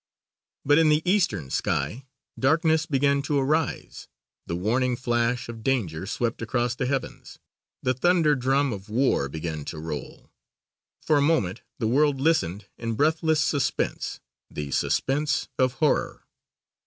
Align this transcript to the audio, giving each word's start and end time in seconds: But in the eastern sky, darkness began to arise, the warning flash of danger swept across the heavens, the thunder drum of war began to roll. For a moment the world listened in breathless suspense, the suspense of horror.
But 0.65 0.79
in 0.79 0.89
the 0.89 1.03
eastern 1.07 1.51
sky, 1.51 2.07
darkness 2.39 2.87
began 2.87 3.21
to 3.21 3.37
arise, 3.37 4.07
the 4.47 4.55
warning 4.55 4.95
flash 4.95 5.47
of 5.47 5.61
danger 5.61 6.07
swept 6.07 6.41
across 6.41 6.73
the 6.73 6.87
heavens, 6.87 7.37
the 7.83 7.93
thunder 7.93 8.33
drum 8.35 8.73
of 8.73 8.89
war 8.89 9.29
began 9.29 9.63
to 9.65 9.77
roll. 9.77 10.31
For 11.03 11.19
a 11.19 11.21
moment 11.21 11.61
the 11.77 11.85
world 11.87 12.19
listened 12.19 12.65
in 12.79 12.95
breathless 12.95 13.41
suspense, 13.41 14.19
the 14.49 14.71
suspense 14.71 15.49
of 15.59 15.73
horror. 15.73 16.23